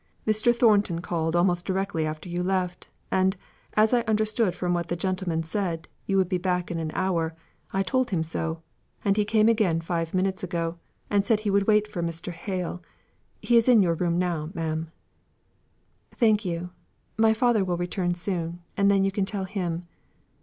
Mr. 0.25 0.51
Thornton 0.51 0.99
called 0.99 1.35
almost 1.35 1.63
directly 1.63 2.07
after 2.07 2.27
you 2.27 2.41
left; 2.41 2.89
and 3.11 3.37
as 3.75 3.93
I 3.93 4.01
understood, 4.07 4.55
from 4.55 4.73
what 4.73 4.87
the 4.87 4.95
gentleman 4.95 5.43
said, 5.43 5.87
you 6.07 6.17
would 6.17 6.27
be 6.27 6.39
back 6.39 6.71
in 6.71 6.79
an 6.79 6.89
hour, 6.95 7.35
I 7.71 7.83
told 7.83 8.09
him 8.09 8.23
so, 8.23 8.63
and 9.05 9.15
he 9.15 9.23
came 9.25 9.47
again 9.47 9.75
about 9.75 9.83
five 9.85 10.13
minutes 10.15 10.41
ago, 10.43 10.79
and 11.11 11.23
said 11.23 11.41
he 11.41 11.51
would 11.51 11.67
wait 11.67 11.87
for 11.87 12.01
Mr. 12.01 12.31
Hale. 12.31 12.81
He 13.43 13.57
is 13.57 13.69
in 13.69 13.83
your 13.83 13.93
room 13.93 14.17
now, 14.17 14.49
ma'am." 14.55 14.89
"Thank 16.15 16.45
you. 16.45 16.71
My 17.15 17.35
father 17.35 17.63
will 17.63 17.77
return 17.77 18.15
soon, 18.15 18.63
and 18.75 18.89
then 18.89 19.03
you 19.03 19.11
can 19.11 19.25
tell 19.25 19.43
him." 19.43 19.83